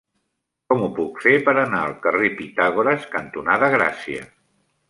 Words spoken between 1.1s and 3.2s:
fer per anar al carrer Pitàgores